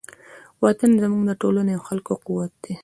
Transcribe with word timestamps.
وطن 0.63 0.91
زموږ 1.03 1.23
د 1.27 1.31
ټولنې 1.41 1.73
او 1.77 1.81
خلکو 1.89 2.13
قوت 2.25 2.53
دی. 2.63 2.73